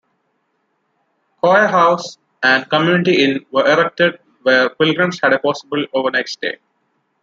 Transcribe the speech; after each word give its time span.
Choir 1.41 1.67
house 1.67 2.17
and 2.41 2.67
community 2.67 3.23
inn 3.23 3.45
were 3.51 3.67
erected 3.71 4.17
where 4.41 4.67
pilgrims 4.71 5.19
had 5.21 5.31
a 5.31 5.37
possible 5.37 5.85
overnight 5.93 6.27
stay. 6.27 6.57